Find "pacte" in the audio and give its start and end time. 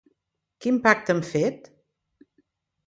0.87-1.15